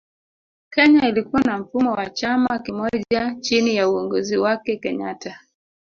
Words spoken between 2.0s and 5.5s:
chama kimoja chini ya uongozi wake kenyatta